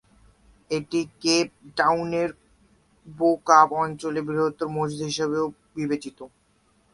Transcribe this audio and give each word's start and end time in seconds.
এটি 0.71 0.99
কেপ 1.21 1.47
টাউনের 1.77 2.29
বো-কাপ 3.07 3.69
অঞ্চলে 3.83 4.19
বৃহত্তম 4.27 4.69
মসজিদ 4.77 5.01
হিসাবেও 5.09 5.45
বিবেচিত। 5.75 6.19